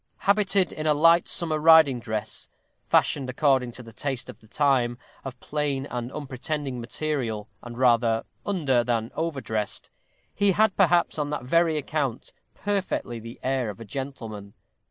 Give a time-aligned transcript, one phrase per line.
[0.17, 2.49] Habited in a light summer riding dress,
[2.87, 8.23] fashioned according to the taste of the time, of plain and unpretending material, and rather
[8.43, 9.91] under than overdressed,
[10.33, 14.55] he had, perhaps, on that very account, perfectly the air of a gentleman.